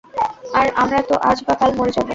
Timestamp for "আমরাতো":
0.75-1.13